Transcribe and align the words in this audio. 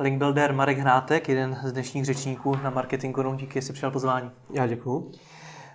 Linkbuilder 0.00 0.54
Marek 0.54 0.78
Hnátek, 0.78 1.28
jeden 1.28 1.58
z 1.64 1.72
dnešních 1.72 2.04
řečníků 2.04 2.56
na 2.56 2.70
Marketing 2.70 3.14
Konou. 3.14 3.34
Díky, 3.34 3.60
že 3.60 3.66
jsi 3.66 3.72
přijal 3.72 3.90
pozvání. 3.90 4.30
Já 4.52 4.66
děkuju. 4.66 5.12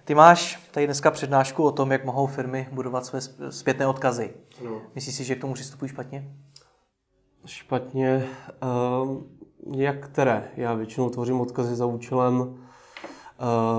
Ty 0.06 0.16
máš 0.16 0.70
tady 0.72 0.86
dneska 0.86 1.12
přednášku 1.12 1.64
o 1.64 1.72
tom, 1.72 1.92
jak 1.92 2.06
mohou 2.06 2.28
firmy 2.28 2.68
budovat 2.72 3.06
své 3.06 3.22
zpětné 3.50 3.88
odkazy. 3.88 4.34
No. 4.64 4.82
Myslíš 4.96 5.16
si, 5.16 5.24
že 5.24 5.36
k 5.36 5.42
tomu 5.42 5.54
přistupují 5.54 5.90
špatně? 5.90 6.36
Špatně. 7.46 8.28
Uh, 9.06 9.24
jak 9.76 10.08
které? 10.10 10.44
Já 10.56 10.74
většinou 10.74 11.10
tvořím 11.10 11.42
odkazy 11.42 11.76
za 11.76 11.86
účelem 11.86 12.40
uh, 12.40 12.56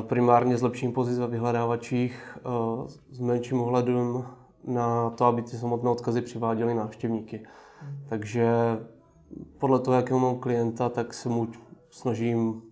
primárně 0.02 0.58
zlepšení 0.58 0.92
pozic 0.92 1.18
ve 1.18 1.26
vyhledávačích 1.26 2.38
uh, 2.44 2.86
s 3.10 3.20
menším 3.20 3.60
ohledem 3.60 4.24
na 4.64 5.10
to, 5.10 5.24
aby 5.24 5.42
ty 5.42 5.56
samotné 5.56 5.90
odkazy 5.90 6.22
přiváděly 6.22 6.74
návštěvníky. 6.74 7.46
Hmm. 7.80 7.98
Takže 8.08 8.48
podle 9.58 9.80
toho, 9.80 9.94
jakého 9.94 10.20
mám 10.20 10.38
klienta, 10.38 10.88
tak 10.88 11.14
se 11.14 11.28
mu 11.28 11.48
snažím 11.90 12.62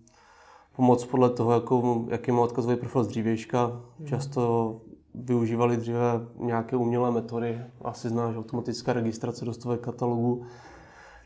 pomoct 0.75 1.05
podle 1.05 1.29
toho, 1.29 1.51
jakou, 1.51 2.07
jaký 2.09 2.31
má 2.31 2.41
odkazový 2.41 2.75
profil 2.75 3.03
z 3.03 3.07
dřívějška. 3.07 3.65
Hmm. 3.99 4.07
Často 4.07 4.75
využívali 5.13 5.77
dříve 5.77 6.27
nějaké 6.35 6.75
umělé 6.75 7.11
metody, 7.11 7.61
asi 7.83 8.09
znáš 8.09 8.35
automatická 8.35 8.93
registrace 8.93 9.45
do 9.45 9.53
stovek 9.53 9.81
katalogů, 9.81 10.45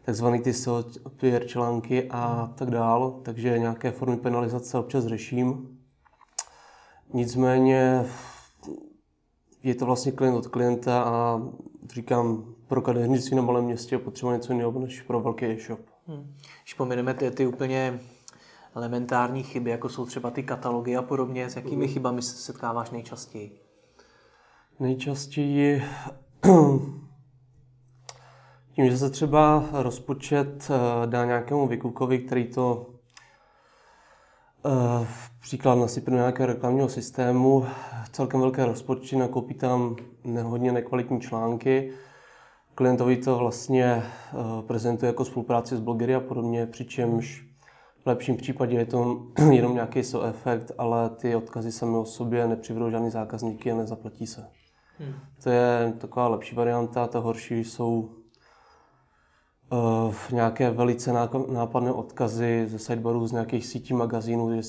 takzvaný 0.06 0.40
ty 0.40 0.54
peer 1.20 1.48
články 1.48 2.10
a 2.10 2.54
tak 2.56 2.72
dál, 2.72 3.20
takže 3.24 3.60
nějaké 3.60 3.92
formy 3.92 4.18
penalizace 4.18 4.78
občas 4.78 5.06
řeším. 5.06 5.78
Nicméně 7.14 8.06
je 9.64 9.76
to 9.76 9.86
vlastně 9.86 10.12
klient 10.12 10.36
od 10.36 10.48
klienta 10.48 11.04
a 11.04 11.42
říkám, 11.94 12.56
pro 12.70 12.82
kadeřnictví 12.82 13.36
na 13.36 13.42
malém 13.42 13.66
městě 13.66 13.98
potřeba 13.98 14.36
něco 14.36 14.54
jiného 14.54 14.80
než 14.80 15.02
pro 15.02 15.22
velký 15.22 15.46
e-shop. 15.46 15.80
Hmm. 16.08 16.36
Když 16.64 16.74
pomineme 16.74 17.14
ty, 17.14 17.32
ty 17.32 17.48
úplně 17.48 18.00
elementární 18.76 19.44
chyby, 19.44 19.70
jako 19.70 19.90
jsou 19.90 20.06
třeba 20.06 20.32
ty 20.32 20.44
katalogy 20.44 20.96
a 20.96 21.02
podobně, 21.02 21.50
s 21.50 21.56
jakými 21.56 21.86
hmm. 21.86 21.94
chybami 21.94 22.22
se 22.22 22.38
setkáváš 22.38 22.92
nejčastěji? 22.92 23.60
Nejčastěji 24.80 25.84
tím, 28.72 28.90
že 28.90 28.98
se 28.98 29.10
třeba 29.10 29.64
rozpočet 29.72 30.72
eh, 30.72 31.08
dá 31.08 31.26
nějakému 31.26 31.68
vykukovi, 31.68 32.20
který 32.20 32.48
to 32.48 32.86
uh, 34.66 35.08
příklad 35.42 35.76
nasypne 35.76 36.12
do 36.12 36.18
nějakého 36.18 36.48
reklamního 36.48 36.90
systému, 36.90 37.66
celkem 38.12 38.40
velké 38.40 38.66
rozpočty, 38.66 39.16
nakoupí 39.16 39.54
tam 39.54 39.96
hodně 40.44 40.72
nekvalitní 40.72 41.22
články, 41.22 41.94
klientovi 42.80 43.18
to 43.18 43.38
vlastně 43.38 44.04
uh, 44.34 44.62
prezentuje 44.62 45.08
jako 45.08 45.26
spolupráci 45.26 45.78
s 45.78 45.80
blogery 45.80 46.16
a 46.16 46.20
podobně, 46.20 46.66
přičemž 46.66 47.46
v 48.04 48.06
lepším 48.06 48.38
případě 48.38 48.78
je 48.78 48.86
to 48.86 49.28
jenom 49.52 49.74
nějaký 49.74 50.04
so 50.04 50.30
efekt, 50.30 50.72
ale 50.78 51.10
ty 51.10 51.36
odkazy 51.36 51.72
sami 51.72 51.98
o 51.98 52.06
sobě 52.06 52.48
nepřivedou 52.48 52.90
žádný 52.90 53.10
zákazníky 53.10 53.72
a 53.72 53.76
nezaplatí 53.76 54.28
se. 54.28 54.48
Hmm. 55.00 55.14
To 55.44 55.50
je 55.50 55.94
taková 55.98 56.28
lepší 56.28 56.56
varianta, 56.56 57.08
ta 57.08 57.20
horší 57.20 57.64
jsou 57.64 58.10
v 60.12 60.32
nějaké 60.32 60.72
velice 60.72 61.14
nápadné 61.54 61.92
odkazy 61.92 62.68
ze 62.68 62.80
sidebarů 62.80 63.28
z 63.28 63.32
nějakých 63.32 63.66
sítí 63.66 63.94
magazínů, 63.94 64.62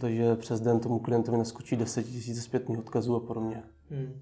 takže 0.00 0.36
přes 0.36 0.60
den 0.60 0.80
tomu 0.80 0.98
klientovi 0.98 1.38
naskočí 1.38 1.76
10 1.76 2.06
000 2.28 2.40
zpětných 2.40 2.78
odkazů 2.78 3.16
a 3.16 3.20
podobně. 3.20 3.62
Hmm. 3.90 4.20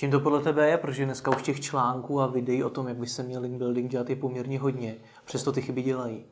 Čím 0.00 0.10
to 0.10 0.20
podle 0.20 0.40
tebe 0.40 0.68
je? 0.68 0.78
Protože 0.78 1.04
dneska 1.04 1.30
už 1.30 1.42
těch 1.42 1.60
článků 1.60 2.20
a 2.20 2.26
videí 2.26 2.64
o 2.64 2.70
tom, 2.70 2.88
jak 2.88 2.96
by 2.96 3.06
se 3.06 3.22
měl 3.22 3.42
link 3.42 3.58
building 3.58 3.90
dělat, 3.90 4.10
je 4.10 4.16
poměrně 4.16 4.58
hodně. 4.58 4.94
Přesto 5.24 5.52
ty 5.52 5.62
chyby 5.62 5.82
dělají. 5.82 6.24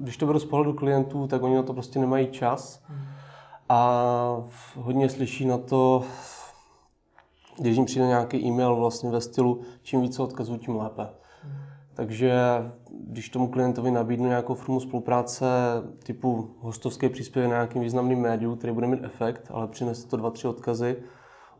Když 0.00 0.16
to 0.16 0.26
beru 0.26 0.38
z 0.38 0.44
pohledu 0.44 0.72
klientů, 0.72 1.26
tak 1.26 1.42
oni 1.42 1.54
na 1.54 1.62
to 1.62 1.72
prostě 1.72 1.98
nemají 1.98 2.26
čas. 2.26 2.82
Hmm. 2.86 2.98
A 3.68 4.42
hodně 4.76 5.08
slyší 5.08 5.44
na 5.44 5.58
to, 5.58 6.04
když 7.58 7.76
jim 7.76 7.84
přijde 7.84 8.06
nějaký 8.06 8.46
e-mail 8.46 8.76
vlastně 8.76 9.10
ve 9.10 9.20
stylu, 9.20 9.60
čím 9.82 10.00
více 10.00 10.22
odkazů, 10.22 10.56
tím 10.56 10.76
lépe. 10.76 11.08
Takže 11.94 12.32
když 13.00 13.28
tomu 13.28 13.48
klientovi 13.48 13.90
nabídnu 13.90 14.26
nějakou 14.26 14.54
formu 14.54 14.80
spolupráce 14.80 15.46
typu 16.02 16.50
hostovské 16.60 17.08
příspěvek 17.08 17.50
na 17.50 17.56
nějakým 17.56 17.82
významným 17.82 18.20
médiu, 18.20 18.56
který 18.56 18.72
bude 18.72 18.86
mít 18.86 19.04
efekt, 19.04 19.50
ale 19.50 19.68
přinese 19.68 20.08
to 20.08 20.16
dva, 20.16 20.30
tři 20.30 20.48
odkazy, 20.48 20.96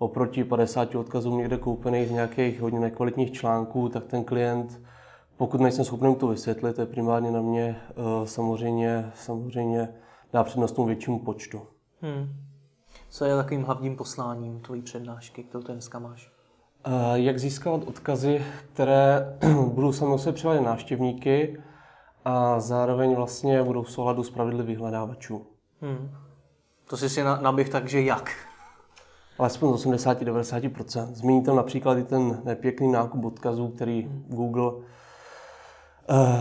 oproti 0.05 0.45
50 0.45 0.95
odkazům 0.95 1.39
někde 1.39 1.57
koupených 1.57 2.09
z 2.09 2.11
nějakých 2.11 2.61
hodně 2.61 2.81
nekvalitních 2.81 3.33
článků, 3.33 3.89
tak 3.89 4.05
ten 4.05 4.25
klient, 4.25 4.81
pokud 5.37 5.61
nejsem 5.61 5.85
schopný 5.85 6.17
to 6.17 6.29
vysvětlit, 6.29 6.77
to 6.77 6.81
je 6.81 6.87
primárně 6.87 7.31
na 7.31 7.41
mě, 7.41 7.77
eh, 7.91 8.27
samozřejmě, 8.27 9.11
samozřejmě 9.15 9.89
dá 10.33 10.45
přednost 10.45 10.73
tomu 10.73 10.87
většímu 10.87 11.19
počtu. 11.19 11.63
Hmm. 12.01 12.29
Co 13.11 13.25
je 13.25 13.37
takovým 13.37 13.63
hlavním 13.63 13.97
posláním 13.97 14.61
tvojí 14.61 14.83
přednášky, 14.83 15.45
kterou 15.45 15.63
dneska 15.63 15.99
máš? 15.99 16.35
jak 17.15 17.39
získat 17.39 17.83
odkazy, 17.87 18.45
které 18.73 19.37
budou 19.69 19.93
sami 19.93 20.19
se 20.19 20.33
přivádět 20.33 20.63
návštěvníky 20.63 21.63
a 22.25 22.61
zároveň 22.61 23.15
vlastně 23.15 23.63
budou 23.63 23.83
v 23.83 23.91
souladu 23.91 24.23
s 24.23 24.31
pravidly 24.31 24.63
vyhledávačů. 24.63 25.47
Hmm. 25.81 26.11
To 26.89 26.97
si 26.97 27.09
si 27.09 27.23
naběh 27.23 27.69
tak, 27.69 27.89
že 27.89 28.03
jak? 28.03 28.54
Alespoň 29.39 29.77
z 29.77 29.87
80-90%. 29.87 31.07
Zmíní 31.13 31.43
tam 31.43 31.57
například 31.57 31.99
i 31.99 32.05
ten 32.05 32.43
nepěkný 32.45 32.93
nákup 32.93 33.25
odkazů, 33.25 33.69
který. 33.69 34.09
Google 34.29 34.73
uh, 34.73 34.83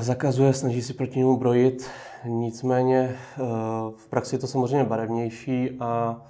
zakazuje, 0.01 0.53
snaží 0.53 0.81
si 0.81 0.93
proti 0.93 1.19
němu 1.19 1.37
brojit. 1.37 1.89
Nicméně 2.25 3.15
uh, 3.39 3.45
v 3.97 4.07
praxi 4.07 4.35
je 4.35 4.39
to 4.39 4.47
samozřejmě 4.47 4.83
barevnější 4.83 5.77
a 5.79 6.21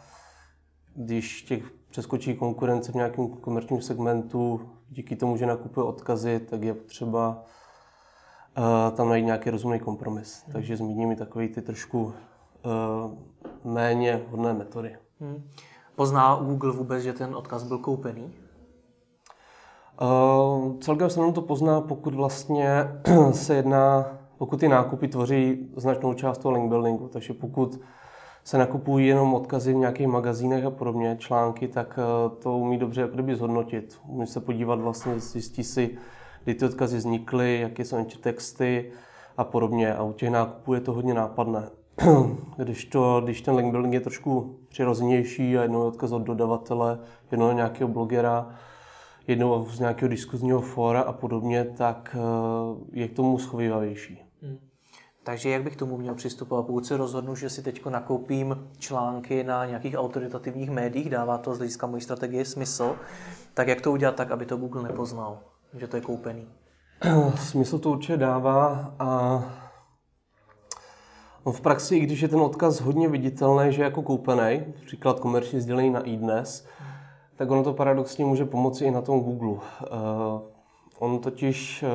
když 0.95 1.41
těch 1.41 1.63
přeskočí 1.89 2.35
konkurence 2.35 2.91
v 2.91 2.95
nějakém 2.95 3.27
komerčním 3.27 3.81
segmentu, 3.81 4.69
díky 4.89 5.15
tomu, 5.15 5.37
že 5.37 5.45
nakupuje 5.45 5.83
odkazy, 5.83 6.39
tak 6.39 6.63
je 6.63 6.73
potřeba 6.73 7.43
uh, 8.57 8.95
tam 8.95 9.09
najít 9.09 9.25
nějaký 9.25 9.49
rozumný 9.49 9.79
kompromis. 9.79 10.43
Hmm. 10.43 10.53
Takže 10.53 10.77
zmíním 10.77 11.11
i 11.11 11.15
takové 11.15 11.47
ty 11.47 11.61
trošku 11.61 12.03
uh, 12.03 12.13
méně 13.63 14.21
hodné 14.29 14.53
metody. 14.53 14.97
Hmm. 15.19 15.49
Pozná 15.95 16.35
Google 16.35 16.71
vůbec, 16.71 17.03
že 17.03 17.13
ten 17.13 17.35
odkaz 17.35 17.63
byl 17.63 17.77
koupený? 17.77 18.33
Uh, 20.01 20.79
celkem 20.79 21.09
se 21.09 21.31
to 21.33 21.41
pozná, 21.41 21.81
pokud 21.81 22.13
vlastně 22.13 22.87
se 23.31 23.55
jedná, 23.55 24.05
pokud 24.37 24.59
ty 24.59 24.67
nákupy 24.67 25.07
tvoří 25.07 25.69
značnou 25.75 26.13
část 26.13 26.37
toho 26.37 26.51
link 26.51 26.69
buildingu. 26.69 27.07
Takže 27.07 27.33
pokud 27.33 27.79
se 28.43 28.57
nakupují 28.57 29.07
jenom 29.07 29.33
odkazy 29.33 29.73
v 29.73 29.77
nějakých 29.77 30.07
magazínech 30.07 30.65
a 30.65 30.71
podobně, 30.71 31.17
články, 31.19 31.67
tak 31.67 31.99
eh, 31.99 32.35
to 32.39 32.57
umí 32.57 32.77
dobře 32.77 33.01
jako 33.01 33.13
kdyby 33.13 33.35
zhodnotit. 33.35 33.97
Umí 34.07 34.27
se 34.27 34.39
podívat 34.39 34.79
vlastně, 34.79 35.19
zjistí 35.19 35.63
si, 35.63 35.97
kdy 36.43 36.53
ty 36.53 36.65
odkazy 36.65 36.97
vznikly, 36.97 37.59
jaké 37.59 37.85
jsou 37.85 38.05
texty 38.05 38.91
a 39.37 39.43
podobně. 39.43 39.95
A 39.95 40.03
u 40.03 40.13
těch 40.13 40.29
nákupů 40.29 40.73
je 40.73 40.81
to 40.81 40.93
hodně 40.93 41.13
nápadné. 41.13 41.69
když, 42.57 42.85
to, 42.85 43.21
když 43.23 43.41
ten 43.41 43.55
link 43.55 43.71
building 43.71 43.93
je 43.93 43.99
trošku 43.99 44.59
přirozenější 44.69 45.57
a 45.57 45.61
jednou 45.61 45.81
je 45.81 45.87
odkaz 45.87 46.11
od 46.11 46.19
dodavatele, 46.19 46.99
jednou 47.31 47.49
od 47.49 47.53
nějakého 47.53 47.87
blogera, 47.87 48.49
jednou 49.27 49.65
z 49.69 49.79
nějakého 49.79 50.09
diskuzního 50.09 50.61
fóra 50.61 51.01
a 51.01 51.13
podobně, 51.13 51.65
tak 51.65 52.15
eh, 52.19 52.99
je 52.99 53.07
k 53.07 53.15
tomu 53.15 53.37
schovývavější. 53.37 54.25
Hmm. 54.41 54.57
Takže 55.23 55.49
jak 55.49 55.63
bych 55.63 55.75
tomu 55.75 55.97
měl 55.97 56.15
přistupovat? 56.15 56.65
Pokud 56.65 56.85
se 56.85 56.97
rozhodnu, 56.97 57.35
že 57.35 57.49
si 57.49 57.61
teď 57.61 57.85
nakoupím 57.85 58.67
články 58.77 59.43
na 59.43 59.65
nějakých 59.65 59.95
autoritativních 59.97 60.69
médiích, 60.69 61.09
dává 61.09 61.37
to 61.37 61.53
z 61.53 61.57
hlediska 61.57 61.87
mojí 61.87 62.01
strategie 62.01 62.45
smysl, 62.45 62.95
tak 63.53 63.67
jak 63.67 63.81
to 63.81 63.91
udělat 63.91 64.15
tak, 64.15 64.31
aby 64.31 64.45
to 64.45 64.57
Google 64.57 64.83
nepoznal, 64.83 65.39
že 65.77 65.87
to 65.87 65.97
je 65.97 66.01
koupený? 66.01 66.47
Smysl 67.35 67.79
to 67.79 67.89
určitě 67.89 68.17
dává 68.17 68.93
a 68.99 69.39
v 71.51 71.61
praxi, 71.61 71.95
i 71.95 71.99
když 71.99 72.21
je 72.21 72.27
ten 72.27 72.41
odkaz 72.41 72.81
hodně 72.81 73.09
viditelný, 73.09 73.73
že 73.73 73.83
jako 73.83 74.01
koupený, 74.01 74.63
příklad 74.85 75.19
komerční 75.19 75.61
sdělení 75.61 75.89
na 75.89 76.01
iDnes, 76.01 76.67
tak 77.35 77.51
ono 77.51 77.63
to 77.63 77.73
paradoxně 77.73 78.25
může 78.25 78.45
pomoci 78.45 78.85
i 78.85 78.91
na 78.91 79.01
tom 79.01 79.19
Google. 79.19 79.49
Uh, 79.49 79.59
on 80.99 81.19
totiž 81.19 81.83
uh, 81.83 81.87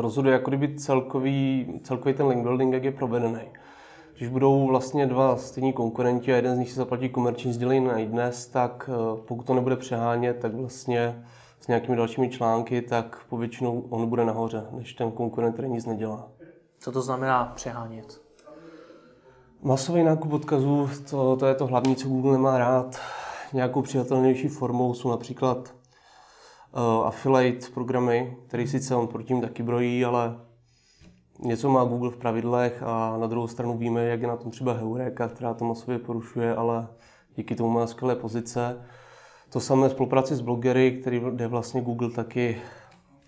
rozhoduje 0.00 0.32
jako 0.32 0.50
kdyby 0.50 0.74
celkový, 0.74 1.66
celkový 1.82 2.14
ten 2.14 2.26
link 2.26 2.42
building, 2.42 2.74
jak 2.74 2.84
je 2.84 2.92
provedený. 2.92 3.40
Když 4.16 4.28
budou 4.28 4.66
vlastně 4.66 5.06
dva 5.06 5.36
stejní 5.36 5.72
konkurenti 5.72 6.32
a 6.32 6.36
jeden 6.36 6.54
z 6.54 6.58
nich 6.58 6.70
si 6.70 6.76
zaplatí 6.76 7.08
komerční 7.08 7.52
sdělení 7.52 7.86
na 7.86 8.04
dnes, 8.04 8.46
tak 8.46 8.90
pokud 9.28 9.46
to 9.46 9.54
nebude 9.54 9.76
přehánět, 9.76 10.38
tak 10.38 10.54
vlastně 10.54 11.24
s 11.60 11.68
nějakými 11.68 11.96
dalšími 11.96 12.28
články, 12.28 12.82
tak 12.82 13.24
povětšinou 13.28 13.84
on 13.90 14.08
bude 14.08 14.24
nahoře, 14.24 14.66
než 14.70 14.94
ten 14.94 15.10
konkurent, 15.10 15.52
který 15.52 15.68
nic 15.68 15.86
nedělá. 15.86 16.28
Co 16.78 16.92
to 16.92 17.02
znamená 17.02 17.52
přehánět? 17.54 18.20
Masový 19.62 20.02
nákup 20.02 20.32
odkazů, 20.32 20.90
to, 21.10 21.36
to 21.36 21.46
je 21.46 21.54
to 21.54 21.66
hlavní, 21.66 21.96
co 21.96 22.08
Google 22.08 22.32
nemá 22.32 22.58
rád. 22.58 23.00
Nějakou 23.52 23.82
přijatelnější 23.82 24.48
formou 24.48 24.94
jsou 24.94 25.10
například 25.10 25.74
uh, 26.72 27.06
affiliate 27.06 27.66
programy, 27.74 28.36
který 28.46 28.66
sice 28.66 28.94
on 28.94 29.06
proti 29.06 29.40
taky 29.40 29.62
brojí, 29.62 30.04
ale 30.04 30.40
něco 31.38 31.70
má 31.70 31.84
Google 31.84 32.10
v 32.10 32.16
pravidlech 32.16 32.82
a 32.82 33.16
na 33.16 33.26
druhou 33.26 33.48
stranu 33.48 33.78
víme, 33.78 34.04
jak 34.04 34.20
je 34.20 34.28
na 34.28 34.36
tom 34.36 34.50
třeba 34.50 34.72
Heureka, 34.72 35.28
která 35.28 35.54
to 35.54 35.64
masově 35.64 35.98
porušuje, 35.98 36.56
ale 36.56 36.88
díky 37.36 37.54
tomu 37.54 37.70
má 37.70 37.86
skvělé 37.86 38.16
pozice. 38.16 38.86
To 39.50 39.60
samé 39.60 39.90
spolupráci 39.90 40.34
s 40.34 40.40
blogery, 40.40 40.98
který 41.00 41.22
jde 41.30 41.46
vlastně 41.48 41.80
Google 41.80 42.10
taky 42.10 42.62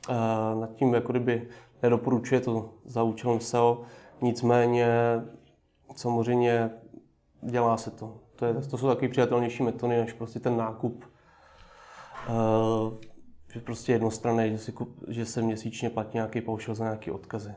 uh, 0.09 0.61
nad 0.61 0.75
tím, 0.75 0.95
jako 0.95 1.12
kdyby 1.12 1.49
nedoporučuje 1.82 2.40
to 2.40 2.70
za 2.84 3.02
účelem 3.02 3.40
SEO, 3.40 3.82
nicméně 4.22 4.88
samozřejmě 5.96 6.70
dělá 7.42 7.76
se 7.76 7.90
to. 7.90 8.14
To, 8.36 8.44
je, 8.44 8.54
to 8.54 8.78
jsou 8.78 8.88
takové 8.88 9.08
přijatelnější 9.08 9.62
metody, 9.62 9.96
než 9.96 10.12
prostě 10.12 10.40
ten 10.40 10.56
nákup. 10.56 11.04
Uh, 12.28 12.94
že 13.52 13.60
prostě 13.60 13.92
jednostranné, 13.92 14.50
že, 14.50 14.58
si 14.58 14.72
kup, 14.72 15.04
že 15.08 15.26
se 15.26 15.42
měsíčně 15.42 15.90
platí 15.90 16.10
nějaký 16.14 16.40
paušal 16.40 16.75
za 16.75 16.84
nějaké 16.84 17.12
odkazy. 17.12 17.54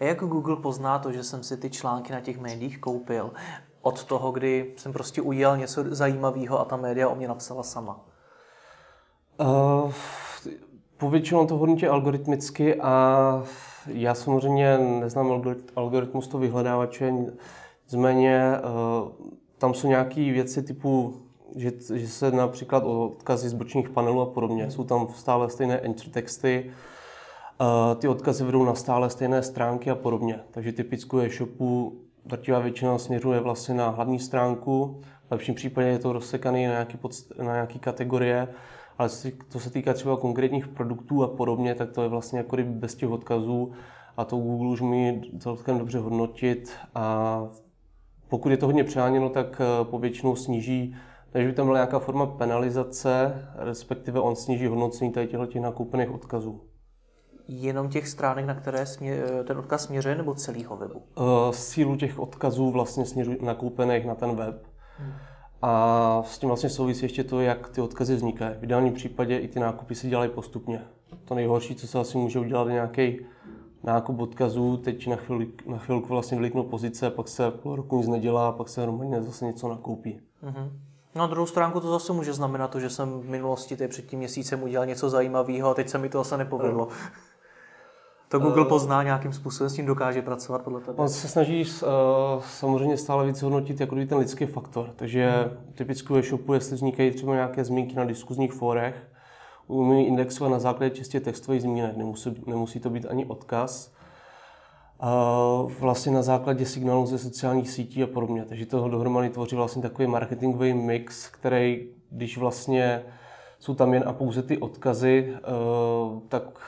A 0.00 0.04
jak 0.04 0.18
Google 0.18 0.56
pozná 0.56 0.98
to, 0.98 1.12
že 1.12 1.24
jsem 1.24 1.42
si 1.42 1.56
ty 1.56 1.70
články 1.70 2.12
na 2.12 2.20
těch 2.20 2.38
médiích 2.38 2.78
koupil? 2.78 3.32
Od 3.82 4.04
toho, 4.04 4.32
kdy 4.32 4.74
jsem 4.76 4.92
prostě 4.92 5.22
ujel 5.22 5.56
něco 5.56 5.84
zajímavého 5.94 6.60
a 6.60 6.64
ta 6.64 6.76
média 6.76 7.08
o 7.08 7.14
mě 7.14 7.28
napsala 7.28 7.62
sama? 7.62 8.00
Uh, 9.40 9.92
povětšinou 10.98 11.46
to 11.46 11.56
hodnotí 11.56 11.86
algoritmicky 11.86 12.74
a 12.74 13.42
já 13.86 14.14
samozřejmě 14.14 14.78
neznám 14.78 15.42
algoritmus 15.76 16.28
to 16.28 16.38
vyhledávače, 16.38 17.12
nicméně 17.84 18.52
uh, 18.58 19.08
tam 19.58 19.74
jsou 19.74 19.88
nějaké 19.88 20.20
věci 20.20 20.62
typu 20.62 21.14
že, 21.56 21.72
že 21.94 22.08
se 22.08 22.30
například 22.30 22.82
odkazy 22.84 23.48
z 23.48 23.52
bočních 23.52 23.88
panelů 23.88 24.20
a 24.20 24.26
podobně, 24.26 24.70
jsou 24.70 24.84
tam 24.84 25.08
stále 25.14 25.50
stejné 25.50 25.78
entry 25.78 26.10
texty, 26.10 26.70
ty 27.98 28.08
odkazy 28.08 28.44
vedou 28.44 28.64
na 28.64 28.74
stále 28.74 29.10
stejné 29.10 29.42
stránky 29.42 29.90
a 29.90 29.94
podobně. 29.94 30.40
Takže 30.50 30.72
typickou 30.72 31.18
e-shopu 31.18 32.00
drtivá 32.24 32.58
většina 32.58 32.98
směřuje 32.98 33.40
vlastně 33.40 33.74
na 33.74 33.88
hlavní 33.88 34.18
stránku, 34.18 35.00
v 35.28 35.30
lepším 35.30 35.54
případě 35.54 35.88
je 35.88 35.98
to 35.98 36.12
rozsekané 36.12 36.86
na 37.38 37.52
nějaké 37.52 37.78
kategorie, 37.78 38.48
ale 38.98 39.08
to 39.48 39.60
se 39.60 39.70
týká 39.70 39.92
třeba 39.92 40.16
konkrétních 40.16 40.68
produktů 40.68 41.22
a 41.22 41.28
podobně, 41.28 41.74
tak 41.74 41.90
to 41.90 42.02
je 42.02 42.08
vlastně 42.08 42.38
jako 42.38 42.56
bez 42.64 42.94
těch 42.94 43.08
odkazů 43.08 43.72
a 44.16 44.24
to 44.24 44.36
Google 44.36 44.68
už 44.68 44.80
umí 44.80 45.22
celkem 45.38 45.78
dobře 45.78 45.98
hodnotit 45.98 46.72
a 46.94 47.42
pokud 48.28 48.48
je 48.48 48.56
to 48.56 48.66
hodně 48.66 48.84
přeháněno, 48.84 49.28
tak 49.28 49.60
eh, 49.60 49.84
povětšinou 49.84 50.36
sníží 50.36 50.96
takže 51.36 51.48
by 51.48 51.54
tam 51.54 51.66
byla 51.66 51.78
nějaká 51.78 51.98
forma 51.98 52.26
penalizace, 52.26 53.44
respektive 53.54 54.20
on 54.20 54.36
sníží 54.36 54.66
hodnocení 54.66 55.12
tady 55.12 55.26
těchto 55.26 55.46
těch 55.46 55.62
nakoupených 55.62 56.10
odkazů. 56.10 56.60
Jenom 57.48 57.88
těch 57.88 58.08
stránek, 58.08 58.46
na 58.46 58.54
které 58.54 58.86
smě, 58.86 59.22
ten 59.44 59.58
odkaz 59.58 59.84
směřuje, 59.84 60.14
nebo 60.14 60.34
celého 60.34 60.76
webu? 60.76 60.98
Uh, 60.98 61.24
sílu 61.50 61.96
těch 61.96 62.18
odkazů 62.18 62.70
vlastně 62.70 63.06
směřuje 63.06 63.36
nakoupených 63.40 64.06
na 64.06 64.14
ten 64.14 64.36
web. 64.36 64.66
Hmm. 64.98 65.12
A 65.62 66.22
s 66.26 66.38
tím 66.38 66.48
vlastně 66.48 66.70
souvisí 66.70 67.04
ještě 67.04 67.24
to, 67.24 67.40
jak 67.40 67.68
ty 67.68 67.80
odkazy 67.80 68.16
vznikají. 68.16 68.54
V 68.60 68.64
ideálním 68.64 68.92
případě 68.92 69.38
i 69.38 69.48
ty 69.48 69.60
nákupy 69.60 69.94
se 69.94 70.08
dělají 70.08 70.30
postupně. 70.30 70.80
To 71.24 71.34
nejhorší, 71.34 71.74
co 71.74 71.86
se 71.86 71.98
asi 71.98 72.18
může 72.18 72.38
udělat, 72.38 72.66
je 72.66 72.72
nějaký 72.72 73.18
nákup 73.84 74.20
odkazů, 74.20 74.76
teď 74.76 75.06
na, 75.06 75.16
chvíli, 75.16 75.48
na 75.66 75.78
chvilku 75.78 76.08
vlastně 76.08 76.38
vliknou 76.38 76.62
pozice, 76.62 77.10
pak 77.10 77.28
se 77.28 77.50
půl 77.50 77.76
roku 77.76 77.98
nic 77.98 78.08
nedělá, 78.08 78.52
pak 78.52 78.68
se 78.68 78.82
hromadně 78.82 79.22
zase 79.22 79.44
něco 79.44 79.68
nakoupí. 79.68 80.20
Mm-hmm. 80.44 80.70
Na 81.14 81.26
druhou 81.26 81.46
stránku 81.46 81.80
to 81.80 81.90
zase 81.90 82.12
může 82.12 82.32
znamenat 82.32 82.70
to, 82.70 82.80
že 82.80 82.90
jsem 82.90 83.20
v 83.20 83.28
minulosti 83.28 83.76
teď 83.76 83.90
před 83.90 84.06
tím 84.06 84.18
měsícem 84.18 84.62
udělal 84.62 84.86
něco 84.86 85.10
zajímavého 85.10 85.70
a 85.70 85.74
teď 85.74 85.88
se 85.88 85.98
mi 85.98 86.08
to 86.08 86.18
zase 86.18 86.36
nepovedlo. 86.36 86.88
To 88.28 88.38
Google 88.38 88.62
uh, 88.62 88.68
pozná 88.68 89.02
nějakým 89.02 89.32
způsobem, 89.32 89.70
s 89.70 89.74
tím 89.74 89.86
dokáže 89.86 90.22
pracovat 90.22 90.62
podle 90.62 90.80
tebe? 90.80 90.94
On 90.96 91.08
se 91.08 91.28
snaží 91.28 91.62
uh, 91.62 91.88
samozřejmě 92.42 92.96
stále 92.96 93.26
více 93.26 93.44
hodnotit 93.44 93.80
jako 93.80 93.94
ten 93.94 94.18
lidský 94.18 94.46
faktor. 94.46 94.90
Takže 94.96 95.30
hmm. 95.30 95.74
typickou 95.74 96.16
e-shopu, 96.16 96.54
jestli 96.54 96.76
vznikají 96.76 97.10
třeba 97.10 97.34
nějaké 97.34 97.64
zmínky 97.64 97.96
na 97.96 98.04
diskuzních 98.04 98.52
fórech, 98.52 98.94
umí 99.66 100.06
indexovat 100.06 100.52
na 100.52 100.58
základě 100.58 100.94
čistě 100.94 101.20
textových 101.20 101.62
zmínek, 101.62 101.96
nemusí, 101.96 102.42
nemusí 102.46 102.80
to 102.80 102.90
být 102.90 103.06
ani 103.06 103.26
odkaz 103.26 103.96
vlastně 105.80 106.12
na 106.12 106.22
základě 106.22 106.66
signálů 106.66 107.06
ze 107.06 107.18
sociálních 107.18 107.70
sítí 107.70 108.02
a 108.02 108.06
podobně. 108.06 108.44
Takže 108.44 108.66
toho 108.66 108.88
dohromady 108.88 109.30
tvoří 109.30 109.56
vlastně 109.56 109.82
takový 109.82 110.08
marketingový 110.08 110.74
mix, 110.74 111.28
který, 111.28 111.88
když 112.10 112.38
vlastně 112.38 113.02
jsou 113.58 113.74
tam 113.74 113.94
jen 113.94 114.04
a 114.06 114.12
pouze 114.12 114.42
ty 114.42 114.58
odkazy, 114.58 115.34
eh, 115.36 115.40
tak 116.28 116.60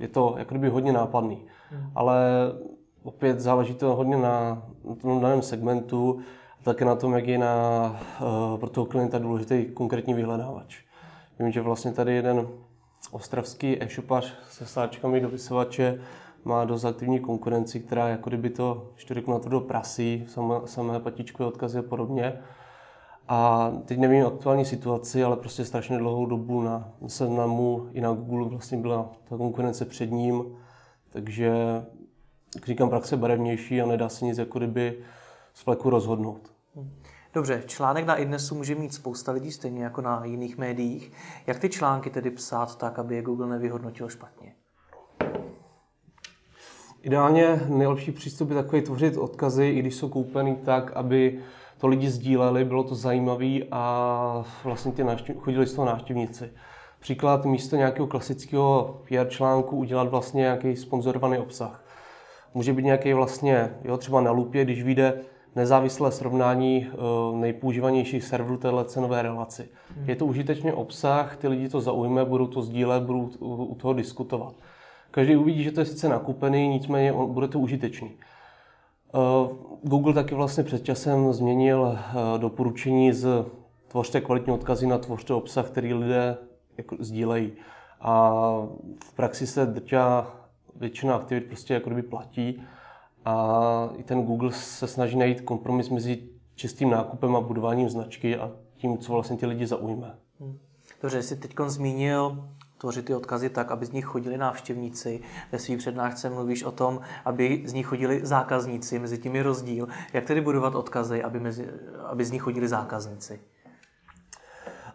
je 0.00 0.08
to 0.08 0.34
jako 0.38 0.50
kdyby 0.50 0.68
hodně 0.68 0.92
nápadný. 0.92 1.42
Hmm. 1.70 1.90
Ale 1.94 2.30
opět 3.02 3.40
záleží 3.40 3.74
to 3.74 3.96
hodně 3.96 4.16
na, 4.16 4.62
tom 5.00 5.20
daném 5.20 5.42
segmentu 5.42 6.20
a 6.60 6.64
také 6.64 6.84
na 6.84 6.94
tom, 6.94 7.14
jak 7.14 7.26
je 7.26 7.38
na, 7.38 7.96
eh, 8.20 8.58
pro 8.58 8.70
toho 8.70 8.86
klienta 8.86 9.18
důležitý 9.18 9.64
konkrétní 9.74 10.14
vyhledávač. 10.14 10.78
Vím, 11.38 11.52
že 11.52 11.60
vlastně 11.60 11.92
tady 11.92 12.14
jeden 12.14 12.48
ostravský 13.10 13.82
e-shopař 13.82 14.34
se 14.50 14.66
sáčkami 14.66 15.20
do 15.20 15.28
vysavače 15.28 16.00
má 16.44 16.64
dost 16.64 16.84
aktivní 16.84 17.20
konkurenci, 17.20 17.80
která 17.80 18.08
jako 18.08 18.30
kdyby 18.30 18.50
to, 18.50 18.90
když 18.94 19.04
to 19.04 19.14
řeknu 19.14 19.34
na 19.34 19.40
to 19.40 19.48
do 19.48 19.60
prasí, 19.60 20.24
samé, 20.28 20.54
samé 20.64 21.00
patičkové 21.00 21.48
odkazy 21.48 21.78
a 21.78 21.82
podobně. 21.82 22.38
A 23.32 23.72
teď 23.84 23.98
nevím 23.98 24.26
aktuální 24.26 24.64
situaci, 24.64 25.24
ale 25.24 25.36
prostě 25.36 25.64
strašně 25.64 25.98
dlouhou 25.98 26.26
dobu 26.26 26.62
na 26.62 26.92
Seznamu 27.06 27.88
i 27.92 28.00
na 28.00 28.12
Google 28.12 28.48
vlastně 28.48 28.78
byla 28.78 29.12
ta 29.28 29.36
konkurence 29.36 29.84
před 29.84 30.10
ním, 30.10 30.44
takže 31.10 31.52
jak 32.54 32.66
říkám, 32.66 32.90
praxe 32.90 33.16
barevnější 33.16 33.82
a 33.82 33.86
nedá 33.86 34.08
se 34.08 34.24
nic 34.24 34.38
jako 34.38 34.58
kdyby 34.58 34.98
z 35.54 35.60
fleku 35.62 35.90
rozhodnout. 35.90 36.52
Dobře, 37.34 37.62
článek 37.66 38.06
na 38.06 38.16
Idnesu 38.16 38.54
může 38.54 38.74
mít 38.74 38.94
spousta 38.94 39.32
lidí, 39.32 39.52
stejně 39.52 39.84
jako 39.84 40.00
na 40.00 40.24
jiných 40.24 40.58
médiích. 40.58 41.12
Jak 41.46 41.58
ty 41.58 41.68
články 41.68 42.10
tedy 42.10 42.30
psát 42.30 42.78
tak, 42.78 42.98
aby 42.98 43.16
je 43.16 43.22
Google 43.22 43.48
nevyhodnotil 43.48 44.08
špatně? 44.08 44.54
Ideálně 47.02 47.60
nejlepší 47.68 48.12
přístup 48.12 48.50
je 48.50 48.56
takový 48.56 48.82
tvořit 48.82 49.16
odkazy, 49.16 49.66
i 49.66 49.78
když 49.78 49.94
jsou 49.94 50.08
koupeny 50.08 50.56
tak, 50.64 50.92
aby 50.92 51.40
to 51.80 51.86
lidi 51.86 52.10
sdíleli, 52.10 52.64
bylo 52.64 52.84
to 52.84 52.94
zajímavé 52.94 53.58
a 53.70 54.44
vlastně 54.64 54.92
ty 54.92 55.04
návštěv, 55.04 55.36
chodili 55.36 55.66
z 55.66 55.74
toho 55.74 55.86
návštěvníci. 55.86 56.50
Příklad 57.00 57.44
místo 57.44 57.76
nějakého 57.76 58.06
klasického 58.06 59.00
PR 59.08 59.28
článku 59.28 59.76
udělat 59.76 60.08
vlastně 60.08 60.40
nějaký 60.40 60.76
sponzorovaný 60.76 61.38
obsah. 61.38 61.84
Může 62.54 62.72
být 62.72 62.84
nějaký 62.84 63.12
vlastně, 63.12 63.74
jo, 63.84 63.96
třeba 63.96 64.20
na 64.20 64.30
lupě, 64.30 64.64
když 64.64 64.82
vyjde 64.82 65.20
nezávislé 65.56 66.12
srovnání 66.12 66.86
uh, 67.32 67.38
nejpoužívanějších 67.38 68.24
serverů 68.24 68.56
téhle 68.56 68.84
cenové 68.84 69.22
relaci. 69.22 69.68
Hmm. 69.96 70.08
Je 70.08 70.16
to 70.16 70.26
užitečný 70.26 70.72
obsah, 70.72 71.36
ty 71.36 71.48
lidi 71.48 71.68
to 71.68 71.80
zaujme, 71.80 72.24
budou 72.24 72.46
to 72.46 72.62
sdílet, 72.62 73.02
budou 73.02 73.30
u 73.40 73.74
toho 73.74 73.92
diskutovat. 73.92 74.54
Každý 75.10 75.36
uvidí, 75.36 75.62
že 75.62 75.72
to 75.72 75.80
je 75.80 75.86
sice 75.86 76.08
nakupený, 76.08 76.68
nicméně 76.68 77.12
on, 77.12 77.32
bude 77.32 77.48
to 77.48 77.58
užitečný. 77.58 78.10
Eh, 79.14 79.48
Google 79.82 80.14
taky 80.14 80.34
vlastně 80.34 80.64
před 80.64 80.84
časem 80.84 81.32
změnil 81.32 81.98
eh, 81.98 82.38
doporučení 82.38 83.12
z 83.12 83.44
tvořte 83.88 84.20
kvalitní 84.20 84.52
odkazy 84.52 84.86
na 84.86 84.98
tvořte 84.98 85.34
obsah, 85.34 85.66
který 85.66 85.94
lidé 85.94 86.38
jako 86.78 86.96
sdílejí. 87.00 87.52
A 88.00 88.32
v 89.04 89.12
praxi 89.16 89.46
se 89.46 89.66
drťá 89.66 90.34
většina 90.76 91.14
aktivit 91.14 91.46
prostě 91.46 91.74
jako 91.74 91.90
kdyby 91.90 92.08
platí 92.08 92.62
a 93.24 93.90
i 93.96 94.02
ten 94.02 94.22
Google 94.22 94.52
se 94.52 94.86
snaží 94.86 95.16
najít 95.16 95.40
kompromis 95.40 95.88
mezi 95.88 96.22
čistým 96.54 96.90
nákupem 96.90 97.36
a 97.36 97.40
budováním 97.40 97.88
značky 97.88 98.36
a 98.36 98.52
tím, 98.76 98.98
co 98.98 99.12
vlastně 99.12 99.36
ty 99.36 99.46
lidi 99.46 99.66
zaujme. 99.66 100.14
Hmm. 100.40 100.58
Dobře, 101.02 101.22
jsi 101.22 101.36
teď 101.36 101.54
zmínil 101.66 102.48
tvořit 102.80 103.04
ty 103.04 103.14
odkazy 103.14 103.50
tak, 103.50 103.70
aby 103.70 103.86
z 103.86 103.92
nich 103.92 104.04
chodili 104.04 104.38
návštěvníci. 104.38 105.20
Ve 105.52 105.58
svých 105.58 105.78
přednášce 105.78 106.30
mluvíš 106.30 106.62
o 106.62 106.72
tom, 106.72 107.00
aby 107.24 107.62
z 107.66 107.72
nich 107.72 107.86
chodili 107.86 108.20
zákazníci, 108.26 108.98
mezi 108.98 109.18
tím 109.18 109.36
je 109.36 109.42
rozdíl. 109.42 109.88
Jak 110.12 110.24
tedy 110.24 110.40
budovat 110.40 110.74
odkazy, 110.74 111.22
aby, 111.22 111.40
mezi, 111.40 111.68
aby 112.06 112.24
z 112.24 112.30
nich 112.30 112.42
chodili 112.42 112.68
zákazníci? 112.68 113.40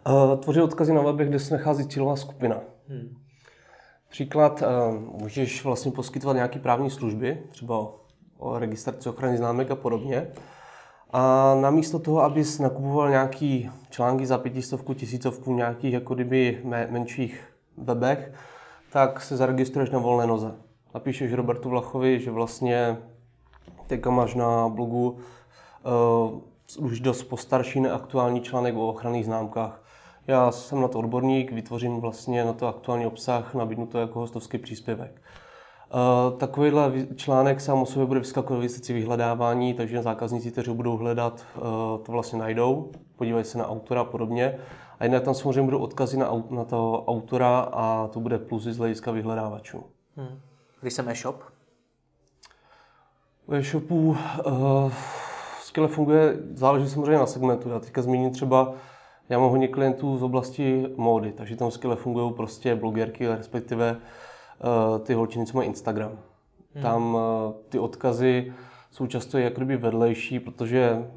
Uh, 0.06 0.40
tvořit 0.40 0.62
odkazy 0.62 0.94
na 0.94 1.02
webech, 1.02 1.28
kde 1.28 1.38
se 1.38 1.56
nachází 1.56 1.88
cílová 1.88 2.16
skupina. 2.16 2.60
Hmm. 2.88 3.16
Příklad, 4.08 4.62
uh, 4.62 5.20
můžeš 5.20 5.64
vlastně 5.64 5.92
poskytovat 5.92 6.34
nějaké 6.34 6.58
právní 6.58 6.90
služby, 6.90 7.42
třeba 7.50 7.78
o, 7.78 8.00
o 8.38 8.58
registraci 8.58 9.08
ochrany 9.08 9.36
známek 9.36 9.70
a 9.70 9.76
podobně. 9.76 10.28
A 11.10 11.54
namísto 11.60 11.98
toho, 11.98 12.22
abys 12.22 12.58
nakupoval 12.58 13.10
nějaký 13.10 13.70
články 13.90 14.26
za 14.26 14.38
pětistovku, 14.38 14.94
tisícovku, 14.94 15.54
nějakých 15.54 15.92
jako 15.92 16.14
kdyby 16.14 16.60
menších 16.90 17.55
webech, 17.78 18.32
tak 18.92 19.20
se 19.20 19.36
zaregistruješ 19.36 19.90
na 19.90 19.98
volné 19.98 20.26
noze. 20.26 20.54
Napíšeš 20.94 21.32
Robertu 21.32 21.68
Vlachovi, 21.68 22.20
že 22.20 22.30
vlastně 22.30 22.96
teďka 23.86 24.10
máš 24.10 24.34
na 24.34 24.68
blogu 24.68 25.18
uh, 26.78 26.84
už 26.86 27.00
dost 27.00 27.22
postarší 27.22 27.80
neaktuální 27.80 28.40
článek 28.40 28.76
o 28.76 28.88
ochranných 28.88 29.24
známkách. 29.24 29.82
Já 30.26 30.50
jsem 30.50 30.80
na 30.80 30.88
to 30.88 30.98
odborník, 30.98 31.52
vytvořím 31.52 32.00
vlastně 32.00 32.44
na 32.44 32.52
to 32.52 32.66
aktuální 32.66 33.06
obsah, 33.06 33.54
nabídnu 33.54 33.86
to 33.86 33.98
jako 33.98 34.18
hostovský 34.18 34.58
příspěvek. 34.58 35.22
Uh, 35.94 36.38
takovýhle 36.38 36.92
článek 37.16 37.60
sám 37.60 37.82
o 37.82 37.86
sobě 37.86 38.06
bude 38.06 38.20
vyskakovat 38.20 38.64
v 38.64 38.88
vyhledávání, 38.88 39.74
takže 39.74 40.02
zákazníci, 40.02 40.50
kteří 40.50 40.70
budou 40.70 40.96
hledat, 40.96 41.44
uh, 41.56 41.62
to 42.02 42.12
vlastně 42.12 42.38
najdou, 42.38 42.90
podívají 43.16 43.44
se 43.44 43.58
na 43.58 43.68
autora 43.68 44.00
a 44.00 44.04
podobně. 44.04 44.58
A 44.98 45.04
jinak 45.04 45.22
tam 45.22 45.34
samozřejmě 45.34 45.62
budou 45.62 45.78
odkazy 45.78 46.16
na, 46.16 46.44
na 46.50 46.64
toho 46.64 47.04
autora 47.04 47.58
a 47.58 48.08
to 48.08 48.20
bude 48.20 48.38
plusy 48.38 48.72
z 48.72 48.78
hlediska 48.78 49.10
vyhledávačů. 49.10 49.84
Hmm. 50.16 50.40
Když 50.80 50.94
jsem 50.94 51.08
e-shop? 51.08 51.42
U 53.46 53.54
e-shopu 53.54 53.96
uh, 53.96 54.92
skvěle 55.60 55.88
funguje, 55.88 56.36
záleží 56.54 56.88
samozřejmě 56.88 57.18
na 57.18 57.26
segmentu. 57.26 57.70
Já 57.70 57.80
teďka 57.80 58.02
zmíním 58.02 58.30
třeba, 58.30 58.74
já 59.28 59.38
mám 59.38 59.50
hodně 59.50 59.68
klientů 59.68 60.18
z 60.18 60.22
oblasti 60.22 60.86
módy, 60.96 61.32
takže 61.32 61.56
tam 61.56 61.70
skvěle 61.70 61.96
fungují 61.96 62.32
prostě 62.32 62.74
blogerky, 62.74 63.28
respektive 63.28 63.96
uh, 63.96 64.98
ty 64.98 65.14
holčiny, 65.14 65.46
co 65.46 65.56
mají 65.56 65.68
Instagram. 65.68 66.10
Hmm. 66.74 66.82
Tam 66.82 67.14
uh, 67.14 67.20
ty 67.68 67.78
odkazy 67.78 68.54
jsou 68.90 69.06
často 69.06 69.38
jak 69.38 69.54
kdyby 69.54 69.76
vedlejší, 69.76 70.40
protože 70.40 71.10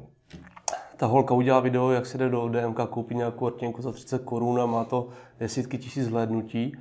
ta 1.00 1.06
holka 1.06 1.34
udělá 1.34 1.60
video, 1.60 1.90
jak 1.90 2.06
se 2.06 2.18
jde 2.18 2.28
do 2.28 2.48
DMK, 2.48 2.80
koupí 2.90 3.14
nějakou 3.14 3.46
ortěnku 3.46 3.82
za 3.82 3.92
30 3.92 4.22
korun 4.24 4.60
a 4.60 4.66
má 4.66 4.84
to 4.84 5.08
desítky 5.38 5.78
tisíc 5.78 6.04
zhlédnutí. 6.04 6.76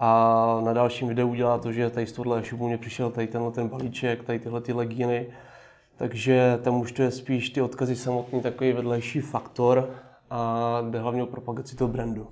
A 0.00 0.60
na 0.64 0.72
dalším 0.72 1.08
videu 1.08 1.28
udělá 1.28 1.58
to, 1.58 1.72
že 1.72 1.90
tady 1.90 2.06
z 2.06 2.12
tohle 2.12 2.38
e-shopu 2.38 2.66
mě 2.66 2.78
přišel 2.78 3.10
tady 3.10 3.26
tenhle 3.26 3.50
ten 3.50 3.68
balíček, 3.68 4.24
tady 4.24 4.38
tyhle 4.38 4.60
ty 4.60 4.72
legíny. 4.72 5.26
Takže 5.96 6.58
tam 6.62 6.80
už 6.80 6.92
to 6.92 7.02
je 7.02 7.10
spíš 7.10 7.50
ty 7.50 7.62
odkazy 7.62 7.96
samotný 7.96 8.40
takový 8.40 8.72
vedlejší 8.72 9.20
faktor 9.20 9.90
a 10.30 10.78
jde 10.90 10.98
hlavně 10.98 11.22
o 11.22 11.26
propagaci 11.26 11.76
toho 11.76 11.88
brandu. 11.88 12.28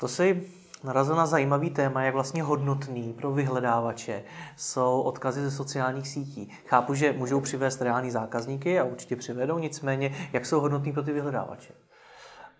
To 0.00 0.08
si 0.08 0.42
narazil 0.84 1.16
na 1.16 1.26
zajímavý 1.26 1.70
téma, 1.70 2.02
jak 2.02 2.14
vlastně 2.14 2.42
hodnotný 2.42 3.12
pro 3.12 3.32
vyhledávače 3.32 4.22
jsou 4.56 5.00
odkazy 5.00 5.42
ze 5.42 5.50
sociálních 5.50 6.08
sítí. 6.08 6.48
Chápu, 6.66 6.94
že 6.94 7.12
můžou 7.12 7.40
přivést 7.40 7.82
reální 7.82 8.10
zákazníky 8.10 8.80
a 8.80 8.84
určitě 8.84 9.16
přivedou, 9.16 9.58
nicméně 9.58 10.12
jak 10.32 10.46
jsou 10.46 10.60
hodnotný 10.60 10.92
pro 10.92 11.02
ty 11.02 11.12
vyhledávače? 11.12 11.72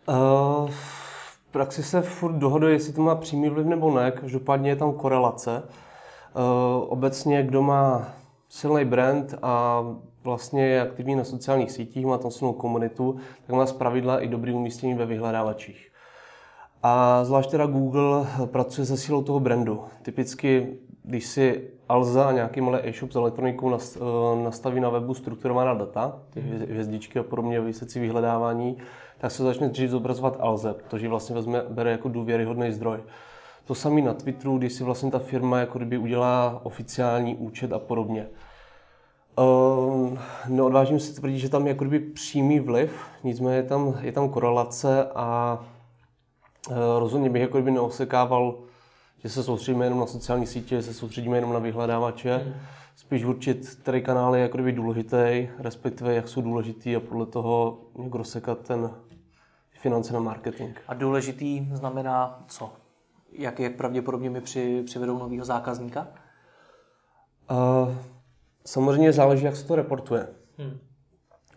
Uh, 0.08 0.70
v 0.70 1.52
praxi 1.52 1.82
se 1.82 2.02
furt 2.02 2.32
dohoduje, 2.32 2.72
jestli 2.72 2.92
to 2.92 3.02
má 3.02 3.14
přímý 3.14 3.48
vliv 3.48 3.66
nebo 3.66 3.94
ne, 3.94 4.10
každopádně 4.10 4.70
je 4.70 4.76
tam 4.76 4.92
korelace. 4.92 5.62
Uh, 5.62 6.42
obecně, 6.88 7.42
kdo 7.42 7.62
má 7.62 8.06
silný 8.48 8.84
brand 8.84 9.34
a 9.42 9.82
vlastně 10.24 10.66
je 10.66 10.82
aktivní 10.82 11.14
na 11.14 11.24
sociálních 11.24 11.72
sítích, 11.72 12.06
má 12.06 12.18
tam 12.18 12.30
silnou 12.30 12.52
komunitu, 12.52 13.16
tak 13.46 13.56
má 13.56 13.66
zpravidla 13.66 14.20
i 14.20 14.28
dobrý 14.28 14.52
umístění 14.52 14.94
ve 14.94 15.06
vyhledávačích. 15.06 15.91
A 16.82 17.24
zvlášť 17.24 17.50
teda 17.50 17.66
Google 17.66 18.26
pracuje 18.46 18.86
se 18.86 18.96
sílou 18.96 19.22
toho 19.22 19.40
brandu. 19.40 19.80
Typicky, 20.02 20.78
když 21.02 21.26
si 21.26 21.70
Alza, 21.88 22.32
nějaký 22.32 22.60
malý 22.60 22.78
e-shop 22.82 23.12
s 23.12 23.16
elektronikou 23.16 23.74
eh, 23.74 23.98
nastaví 24.44 24.80
na 24.80 24.88
webu 24.88 25.14
strukturovaná 25.14 25.74
data, 25.74 26.18
ty 26.30 26.40
hvězdičky 26.40 27.18
a 27.18 27.22
podobně, 27.22 27.60
výsledci 27.60 28.00
vyhledávání, 28.00 28.76
tak 29.18 29.30
se 29.30 29.42
začne 29.42 29.68
dřív 29.68 29.90
zobrazovat 29.90 30.36
Alze, 30.40 30.74
protože 30.74 31.08
vlastně 31.08 31.34
vezme, 31.34 31.62
bere 31.68 31.90
jako 31.90 32.08
důvěryhodný 32.08 32.72
zdroj. 32.72 32.98
To 33.64 33.74
samé 33.74 34.00
na 34.00 34.14
Twitteru, 34.14 34.58
když 34.58 34.72
si 34.72 34.84
vlastně 34.84 35.10
ta 35.10 35.18
firma 35.18 35.58
jako 35.58 35.78
kdyby 35.78 35.98
udělá 35.98 36.60
oficiální 36.62 37.36
účet 37.36 37.72
a 37.72 37.78
podobně. 37.78 38.26
Um, 39.38 40.18
neodvážím 40.48 41.00
si 41.00 41.14
tvrdit, 41.14 41.38
že 41.38 41.48
tam 41.48 41.62
je 41.62 41.68
jako 41.68 41.84
kdyby 41.84 42.06
přímý 42.06 42.60
vliv, 42.60 43.04
nicméně 43.24 43.56
je 43.56 43.62
tam, 43.62 43.94
je 44.00 44.12
tam 44.12 44.28
korelace 44.28 45.06
a 45.14 45.58
rozhodně 46.98 47.30
bych 47.30 47.42
jako 47.42 47.58
kdyby 47.58 47.70
neosekával, 47.70 48.54
že 49.18 49.28
se 49.28 49.42
soustředíme 49.42 49.86
jenom 49.86 50.00
na 50.00 50.06
sociální 50.06 50.46
sítě, 50.46 50.76
že 50.76 50.82
se 50.82 50.94
soustředíme 50.94 51.36
jenom 51.36 51.52
na 51.52 51.58
vyhledávače. 51.58 52.36
Hmm. 52.36 52.54
Spíš 52.96 53.24
určit, 53.24 53.78
který 53.82 54.02
kanál 54.02 54.36
je 54.36 54.42
jako 54.42 54.56
kdyby 54.56 54.72
důležitý, 54.72 55.48
respektive 55.58 56.14
jak 56.14 56.28
jsou 56.28 56.42
důležitý 56.42 56.96
a 56.96 57.00
podle 57.00 57.26
toho 57.26 57.78
jak 57.94 58.14
rozsekat 58.14 58.58
ten 58.58 58.90
finance 59.72 60.12
na 60.12 60.20
marketing. 60.20 60.78
A 60.88 60.94
důležitý 60.94 61.68
znamená 61.72 62.44
co? 62.48 62.72
Jak, 63.32 63.60
jak 63.60 63.76
pravděpodobně 63.76 64.30
mi 64.30 64.40
při, 64.40 64.82
přivedou 64.86 65.18
nového 65.18 65.44
zákazníka? 65.44 66.06
Uh, 67.50 67.94
samozřejmě 68.64 69.12
záleží, 69.12 69.44
jak 69.44 69.56
se 69.56 69.66
to 69.66 69.76
reportuje. 69.76 70.28
Hmm. 70.58 70.78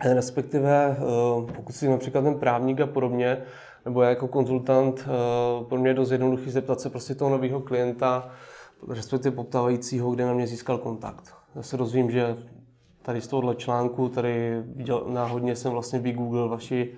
Respektive, 0.04 0.98
uh, 1.00 1.52
pokud 1.52 1.72
si 1.76 1.90
například 1.90 2.22
ten 2.22 2.36
právník 2.36 2.82
a 2.82 2.88
podobně, 2.88 3.38
nebo 3.86 4.02
já 4.02 4.10
jako 4.10 4.28
konzultant, 4.28 5.00
uh, 5.00 5.68
pro 5.68 5.78
mě 5.78 5.90
je 5.90 5.94
dost 5.94 6.12
jednoduchý 6.12 6.52
zeptat 6.52 6.82
se 6.82 6.90
prostě 6.90 7.16
toho 7.16 7.32
nového 7.32 7.60
klienta, 7.60 8.30
respektive 8.90 9.36
poptávajícího, 9.36 10.12
kde 10.12 10.26
na 10.26 10.34
mě 10.34 10.48
získal 10.48 10.78
kontakt. 10.78 11.34
Já 11.56 11.62
se 11.62 11.78
dozvím, 11.78 12.12
že 12.12 12.36
tady 13.02 13.22
z 13.22 13.28
tohohle 13.28 13.56
článku, 13.56 14.10
tady 14.10 14.64
viděl, 14.76 15.04
náhodně 15.08 15.56
jsem 15.56 15.72
vlastně 15.72 16.14
Google 16.14 16.48
vaši 16.48 16.94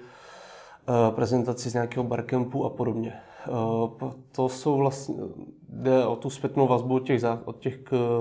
prezentaci 1.15 1.69
z 1.69 1.73
nějakého 1.73 2.03
barkempu 2.03 2.65
a 2.65 2.69
podobně. 2.69 3.13
To 4.31 4.49
jsou 4.49 4.77
vlastně, 4.77 5.15
jde 5.69 6.05
o 6.05 6.15
tu 6.15 6.29
zpětnou 6.29 6.67
vazbu 6.67 6.95
od 6.95 6.99
těch, 6.99 7.23
od 7.45 7.59
těch 7.59 7.79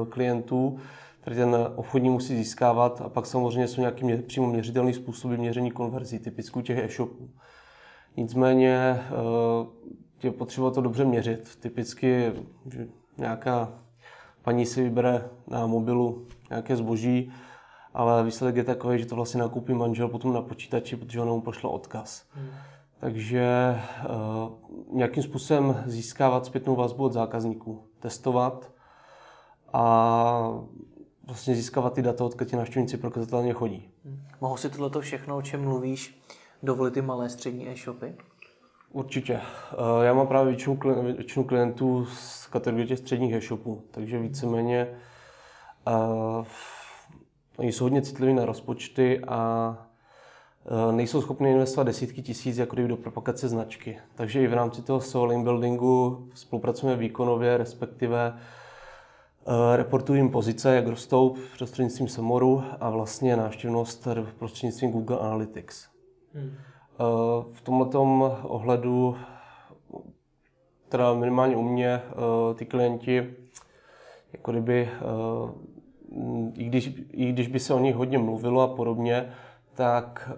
klientů, 0.09 0.79
který 1.27 1.37
ten 1.37 1.57
obchodní 1.75 2.11
musí 2.11 2.37
získávat 2.37 3.01
a 3.01 3.09
pak 3.09 3.27
samozřejmě 3.27 3.69
jsou 3.69 3.81
nějaký 3.81 4.05
mě, 4.05 4.17
přímo 4.17 4.47
měřitelný 4.47 4.95
způsoby 4.95 5.37
měření 5.37 5.71
konverzí, 5.71 6.19
typicků 6.19 6.61
těch 6.61 6.79
e-shopů. 6.79 7.31
Nicméně 8.17 9.01
eh, 9.01 9.07
je 10.23 10.31
potřeba 10.31 10.71
to 10.71 10.81
dobře 10.81 11.05
měřit. 11.05 11.57
Typicky, 11.61 12.33
že 12.73 12.89
nějaká 13.19 13.73
paní 14.43 14.67
si 14.67 14.83
vybere 14.83 15.29
na 15.47 15.67
mobilu 15.67 16.27
nějaké 16.51 16.77
zboží, 16.77 17.33
ale 17.95 18.25
výsledek 18.25 18.57
je 18.57 18.65
takový, 18.65 18.99
že 18.99 19.07
to 19.07 19.17
vlastně 19.17 19.41
nakoupí 19.41 19.75
manžel 19.75 20.09
potom 20.09 20.33
na 20.33 20.43
počítači, 20.43 20.97
protože 20.97 21.21
on 21.21 21.29
mu 21.29 21.41
pošle 21.41 21.71
odkaz. 21.71 22.25
Hmm. 22.31 22.49
Takže 22.99 23.77
uh, 24.11 24.97
nějakým 24.97 25.23
způsobem 25.23 25.83
získávat 25.87 26.47
zpětnou 26.47 26.77
vazbu 26.77 27.05
od 27.05 27.13
zákazníků, 27.13 27.87
testovat 28.01 28.73
a 29.73 30.61
vlastně 31.27 31.55
získávat 31.55 31.93
ty 31.93 32.03
data, 32.03 32.25
odkud 32.25 32.49
ti 32.49 32.57
návštěvníci 32.57 32.97
prokazatelně 32.97 33.53
chodí. 33.53 33.89
Hmm. 34.05 34.23
Mohou 34.41 34.57
si 34.57 34.71
tohle 34.71 35.03
všechno, 35.03 35.37
o 35.37 35.43
čem 35.43 35.63
mluvíš, 35.63 36.23
dovolit 36.63 36.95
ty 36.95 37.03
malé 37.03 37.29
střední 37.29 37.69
e-shopy? 37.69 38.15
Určitě. 38.93 39.35
Eh, 39.35 40.05
já 40.05 40.15
mám 40.15 40.27
právě 40.27 40.53
většinu, 40.53 40.79
většinu 41.03 41.45
klientů 41.45 42.07
z 42.07 42.47
kategorie 42.47 42.87
těch 42.87 42.99
středních 42.99 43.35
e-shopů, 43.35 43.83
takže 43.91 44.19
víceméně 44.19 44.89
uh, 45.87 46.47
oni 47.57 47.73
jsou 47.73 47.85
hodně 47.85 48.03
citliví 48.03 48.35
na 48.35 48.45
rozpočty 48.45 49.21
a 49.29 49.71
uh, 50.89 50.93
nejsou 50.93 51.23
schopni 51.23 51.51
investovat 51.51 51.85
desítky 51.85 52.23
tisíc 52.23 52.59
jako 52.59 52.77
do 52.77 52.97
propagace 52.97 53.49
značky. 53.49 53.99
Takže 54.15 54.43
i 54.43 54.47
v 54.47 54.55
rámci 54.55 54.83
toho 54.83 55.01
SEO 55.01 55.25
link 55.25 55.45
buildingu 55.45 56.29
spolupracujeme 56.35 57.01
výkonově, 57.01 57.57
respektive 57.57 58.33
uh, 58.35 58.41
reportují 59.77 60.19
jim 60.19 60.31
pozice, 60.31 60.77
jak 60.77 60.87
rostou 60.87 61.37
prostřednictvím 61.59 62.09
Semoru 62.09 62.63
a 62.81 62.91
vlastně 62.91 63.37
návštěvnost 63.37 64.09
prostřednictvím 64.39 64.91
Google 64.91 65.19
Analytics. 65.19 65.89
Hmm. 66.35 66.53
Eh, 67.01 67.45
v 67.53 67.61
tomto 67.61 68.03
ohledu, 68.43 69.17
teda 70.89 71.15
minimálně 71.15 71.57
u 71.57 71.63
mě, 71.63 71.89
eh, 71.89 72.55
ty 72.55 72.67
klienti, 72.67 73.35
jako 74.33 74.51
kdyby, 74.51 74.89
eh, 74.93 75.53
i 76.55 76.65
když, 76.65 76.93
i 77.13 77.33
když 77.33 77.49
by 77.49 77.61
se 77.61 77.75
o 77.75 77.79
nich 77.79 77.95
hodně 77.95 78.19
mluvilo 78.19 78.61
a 78.61 78.77
podobně, 78.77 79.33
tak 79.75 80.31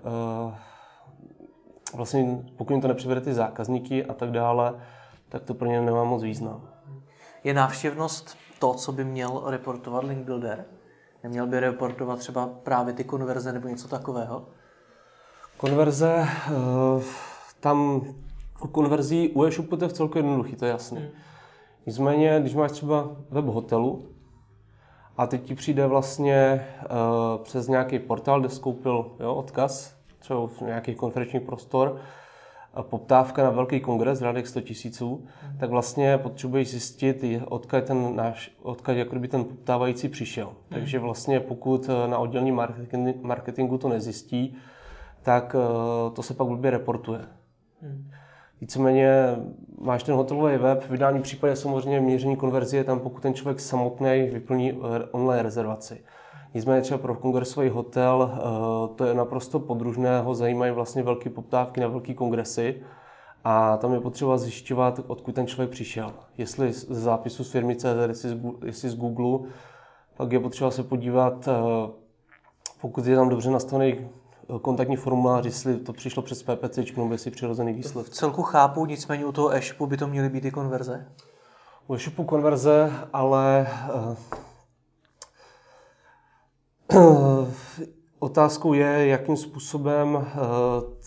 vlastně 1.94 2.44
pokud 2.56 2.72
jim 2.72 2.82
to 2.82 2.88
nepřivede 2.88 3.20
ty 3.20 3.34
zákazníky 3.34 4.04
a 4.04 4.14
tak 4.14 4.30
dále, 4.30 4.74
tak 5.28 5.42
to 5.42 5.54
pro 5.54 5.68
ně 5.68 5.80
nemá 5.80 6.04
moc 6.04 6.22
význam. 6.22 6.68
Je 7.44 7.54
návštěvnost 7.54 8.36
to, 8.58 8.74
co 8.74 8.92
by 8.92 9.04
měl 9.04 9.42
reportovat 9.46 10.04
Link 10.04 10.24
Builder? 10.24 10.64
Neměl 11.22 11.46
by 11.46 11.60
reportovat 11.60 12.18
třeba 12.18 12.46
právě 12.62 12.94
ty 12.94 13.04
konverze 13.04 13.52
nebo 13.52 13.68
něco 13.68 13.88
takového? 13.88 14.46
Konverze, 15.56 16.28
eh, 16.28 17.02
tam 17.60 18.02
u 18.62 18.68
konverzí 18.68 19.28
u 19.28 19.44
e-shopu 19.44 19.76
to 19.76 19.84
je 19.84 19.88
v 19.88 19.92
celku 19.92 20.18
jednoduchý, 20.18 20.56
to 20.56 20.64
je 20.64 20.70
jasný. 20.70 20.98
Hmm. 20.98 21.08
Nicméně, 21.86 22.40
když 22.40 22.54
máš 22.54 22.72
třeba 22.72 23.10
web 23.30 23.44
hotelu 23.44 24.08
a 25.16 25.26
teď 25.26 25.42
ti 25.42 25.54
přijde 25.54 25.86
vlastně 25.86 26.66
uh, 26.82 27.42
přes 27.42 27.68
nějaký 27.68 27.98
portál, 27.98 28.40
kde 28.40 28.48
skoupil 28.48 29.10
jo, 29.20 29.34
odkaz, 29.34 29.94
třeba 30.18 30.46
v 30.46 30.60
nějaký 30.60 30.94
konferenční 30.94 31.40
prostor, 31.40 32.00
poptávka 32.82 33.42
na 33.42 33.50
velký 33.50 33.80
kongres, 33.80 34.18
řádek 34.18 34.46
100 34.46 34.60
tisíců, 34.60 35.26
hmm. 35.42 35.58
tak 35.58 35.70
vlastně 35.70 36.18
potřebuješ 36.18 36.70
zjistit, 36.70 37.24
odkud 37.48 37.84
ten 37.84 38.16
náš, 38.16 38.52
odkud 38.62 38.92
jakoby 38.92 39.28
ten 39.28 39.44
poptávající 39.44 40.08
přišel. 40.08 40.46
Hmm. 40.46 40.54
Takže 40.68 40.98
vlastně 40.98 41.40
pokud 41.40 41.90
eh, 41.90 42.08
na 42.08 42.18
oddělení 42.18 42.52
marketingu 43.22 43.78
to 43.78 43.88
nezjistí, 43.88 44.56
tak 45.22 45.56
eh, 45.58 46.10
to 46.10 46.22
se 46.22 46.34
pak 46.34 46.46
blbě 46.46 46.70
reportuje. 46.70 47.20
Hmm. 47.82 48.10
víceméně 48.60 49.12
máš 49.80 50.02
ten 50.02 50.14
hotelový 50.14 50.56
web, 50.56 50.82
v 50.82 50.94
ideálním 50.94 51.22
případě 51.22 51.56
samozřejmě 51.56 52.00
měření 52.00 52.36
konverzie 52.36 52.84
tam, 52.84 53.00
pokud 53.00 53.22
ten 53.22 53.34
člověk 53.34 53.60
samotný 53.60 54.30
vyplní 54.32 54.72
online 55.12 55.42
rezervaci. 55.42 56.00
Nicméně 56.54 56.82
třeba 56.82 56.98
pro 56.98 57.14
kongresový 57.14 57.68
hotel 57.68 58.30
eh, 58.32 58.94
to 58.94 59.04
je 59.04 59.14
naprosto 59.14 59.60
podružné, 59.60 60.20
ho 60.20 60.34
zajímají 60.34 60.72
vlastně 60.72 61.02
velké 61.02 61.30
poptávky 61.30 61.80
na 61.80 61.88
velké 61.88 62.14
kongresy 62.14 62.82
a 63.44 63.76
tam 63.76 63.92
je 63.92 64.00
potřeba 64.00 64.38
zjišťovat, 64.38 65.00
odkud 65.06 65.34
ten 65.34 65.46
člověk 65.46 65.70
přišel. 65.70 66.12
Jestli 66.38 66.72
z 66.72 66.86
zápisu 66.90 67.44
z 67.44 67.50
firmy 67.50 67.76
CZ, 67.76 68.24
jestli 68.64 68.90
z 68.90 68.96
Google, 68.96 69.48
pak 70.16 70.32
je 70.32 70.40
potřeba 70.40 70.70
se 70.70 70.82
podívat, 70.82 71.48
eh, 71.48 71.90
pokud 72.80 73.06
je 73.06 73.16
tam 73.16 73.28
dobře 73.28 73.50
nastavený 73.50 73.92
eh, 73.92 74.58
kontaktní 74.62 74.96
formulář, 74.96 75.44
jestli 75.44 75.76
to 75.76 75.92
přišlo 75.92 76.22
přes 76.22 76.42
PPC, 76.42 76.96
nebo 76.96 77.12
jestli 77.12 77.30
přirozený 77.30 77.72
výsledek. 77.72 78.12
V 78.12 78.14
celku 78.14 78.42
chápu, 78.42 78.86
nicméně 78.86 79.26
u 79.26 79.32
toho 79.32 79.54
e-shopu 79.54 79.86
by 79.86 79.96
to 79.96 80.06
měly 80.06 80.28
být 80.28 80.44
i 80.44 80.50
konverze? 80.50 81.06
U 81.86 81.94
e-shopu 81.94 82.24
konverze, 82.24 82.92
ale 83.12 83.66
Otázkou 88.18 88.72
je, 88.72 89.06
jakým 89.06 89.36
způsobem 89.36 90.26
eh, 90.26 90.36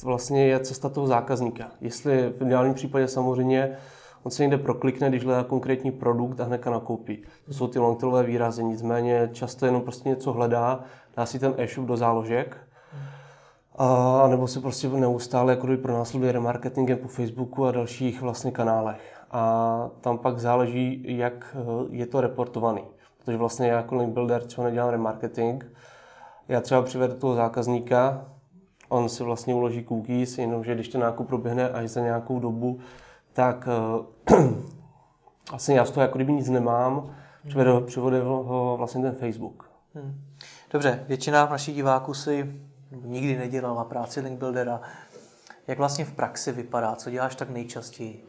vlastně 0.03 0.47
je 0.47 0.59
cesta 0.59 0.89
toho 0.89 1.07
zákazníka. 1.07 1.71
Jestli 1.81 2.29
v 2.29 2.41
ideálním 2.41 2.73
případě 2.73 3.07
samozřejmě 3.07 3.77
on 4.23 4.31
se 4.31 4.43
někde 4.43 4.57
proklikne, 4.57 5.09
když 5.09 5.25
hledá 5.25 5.43
konkrétní 5.43 5.91
produkt 5.91 6.39
a 6.39 6.43
hnedka 6.43 6.69
nakoupí. 6.69 7.23
To 7.45 7.53
jsou 7.53 7.67
ty 7.67 7.79
longtailové 7.79 8.23
výrazy, 8.23 8.63
nicméně 8.63 9.29
často 9.33 9.65
jenom 9.65 9.81
prostě 9.81 10.09
něco 10.09 10.33
hledá, 10.33 10.83
dá 11.17 11.25
si 11.25 11.39
ten 11.39 11.53
e-shop 11.57 11.87
do 11.87 11.97
záložek, 11.97 12.57
a 13.77 14.27
nebo 14.27 14.47
se 14.47 14.59
prostě 14.59 14.89
neustále 14.89 15.53
jako 15.53 15.67
pro 15.81 15.93
následuje 15.93 16.31
remarketingem 16.31 16.97
po 16.97 17.07
Facebooku 17.07 17.65
a 17.65 17.71
dalších 17.71 18.21
vlastně 18.21 18.51
kanálech. 18.51 19.21
A 19.31 19.89
tam 20.01 20.17
pak 20.17 20.39
záleží, 20.39 21.03
jak 21.17 21.55
eh, 21.55 21.85
je 21.89 22.05
to 22.05 22.21
reportovaný. 22.21 22.83
Protože 23.25 23.37
vlastně 23.37 23.67
já 23.67 23.77
jako 23.77 23.95
link 23.95 24.13
builder 24.13 24.43
třeba 24.43 24.67
nedělám 24.67 24.89
remarketing. 24.89 25.65
Já 26.47 26.61
třeba 26.61 26.81
přivedu 26.81 27.13
toho 27.13 27.35
zákazníka, 27.35 28.25
on 28.89 29.09
si 29.09 29.23
vlastně 29.23 29.53
uloží 29.53 29.85
cookies, 29.85 30.37
jenomže 30.37 30.75
když 30.75 30.89
ten 30.89 31.01
nákup 31.01 31.27
proběhne 31.27 31.69
až 31.69 31.89
za 31.89 32.01
nějakou 32.01 32.39
dobu, 32.39 32.79
tak 33.33 33.67
uh, 34.29 34.39
vlastně 35.49 35.75
já 35.75 35.85
z 35.85 35.91
toho 35.91 36.01
jako 36.01 36.17
kdyby 36.17 36.33
nic 36.33 36.49
nemám, 36.49 37.15
přivedu, 37.47 37.81
přivede 37.81 38.21
ho 38.21 38.75
vlastně 38.77 39.01
ten 39.01 39.15
Facebook. 39.15 39.69
Hmm. 39.95 40.21
Dobře, 40.71 41.05
většina 41.07 41.45
našich 41.45 41.75
diváků 41.75 42.13
si 42.13 42.61
nikdy 42.91 43.37
nedělala 43.37 43.83
práci 43.83 44.19
link 44.19 44.39
buildera. 44.39 44.81
Jak 45.67 45.77
vlastně 45.77 46.05
v 46.05 46.11
praxi 46.11 46.51
vypadá? 46.51 46.95
Co 46.95 47.09
děláš 47.09 47.35
tak 47.35 47.49
nejčastěji? 47.49 48.27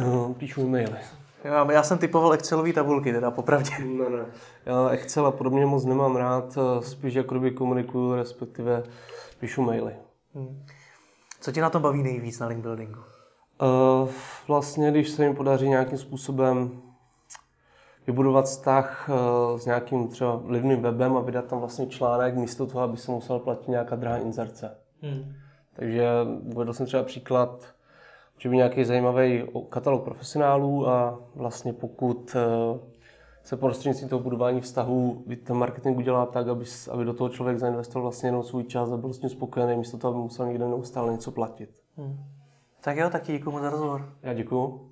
No, 0.00 0.34
píšu 0.34 0.60
e-maily. 0.60 0.98
Já, 1.44 1.72
já 1.72 1.82
jsem 1.82 1.98
typoval 1.98 2.32
Excelové 2.32 2.72
tabulky, 2.72 3.12
teda 3.12 3.30
popravdě. 3.30 3.70
Ne, 3.78 4.10
ne. 4.10 4.24
Já 4.66 4.88
Excel 4.88 5.26
a 5.26 5.30
podobně 5.30 5.66
moc 5.66 5.84
nemám 5.84 6.16
rád, 6.16 6.58
eh, 6.58 6.82
spíš 6.82 7.14
jako 7.14 7.34
kdyby 7.34 7.50
komunikuju, 7.50 8.14
respektive 8.14 8.82
píšu 9.40 9.62
maily. 9.62 9.94
Hmm. 10.34 10.64
Co 11.40 11.52
tě 11.52 11.60
na 11.60 11.70
tom 11.70 11.82
baví 11.82 12.02
nejvíc 12.02 12.38
na 12.38 12.46
link 12.46 12.62
buildingu? 12.62 13.00
Uh, 13.62 14.08
vlastně, 14.48 14.90
když 14.90 15.10
se 15.10 15.24
jim 15.24 15.36
podaří 15.36 15.68
nějakým 15.68 15.98
způsobem 15.98 16.82
vybudovat 18.06 18.44
vztah 18.44 19.08
uh, 19.08 19.58
s 19.58 19.66
nějakým 19.66 20.08
třeba 20.08 20.42
lidným 20.46 20.82
webem 20.82 21.16
a 21.16 21.20
vydat 21.20 21.44
tam 21.44 21.58
vlastně 21.58 21.86
článek 21.86 22.36
místo 22.36 22.66
toho, 22.66 22.84
aby 22.84 22.96
se 22.96 23.10
musel 23.10 23.38
platit 23.38 23.68
nějaká 23.68 23.96
drahá 23.96 24.16
inzerce. 24.16 24.76
Hmm. 25.02 25.34
Takže 25.72 26.08
uvedl 26.54 26.72
jsem 26.72 26.86
třeba 26.86 27.02
příklad 27.02 27.74
že 28.40 28.48
by 28.48 28.56
nějaký 28.56 28.84
zajímavý 28.84 29.44
katalog 29.68 30.04
profesionálů 30.04 30.88
a 30.88 31.20
vlastně 31.34 31.72
pokud 31.72 32.36
eh, 32.36 32.78
se 33.42 33.56
prostřednictvím 33.56 34.08
toho 34.08 34.22
budování 34.22 34.60
vztahů 34.60 35.24
ten 35.44 35.56
marketing 35.56 35.98
udělá 35.98 36.26
tak, 36.26 36.48
aby, 36.48 36.64
aby 36.90 37.04
do 37.04 37.14
toho 37.14 37.28
člověk 37.28 37.58
zainvestoval 37.58 38.02
vlastně 38.02 38.28
jenom 38.28 38.42
svůj 38.42 38.64
čas 38.64 38.92
a 38.92 38.96
byl 38.96 39.12
s 39.12 39.18
tím 39.18 39.30
spokojený, 39.30 39.76
místo 39.76 39.98
toho, 39.98 40.14
aby 40.14 40.22
musel 40.22 40.46
někde 40.46 40.68
neustále 40.68 41.12
něco 41.12 41.30
platit. 41.30 41.70
Hmm. 41.96 42.18
Tak 42.80 42.96
jo, 42.96 43.10
tak 43.10 43.26
děkuji 43.26 43.58
za 43.58 43.70
rozhovor. 43.70 44.12
Já 44.22 44.34
děkuji. 44.34 44.89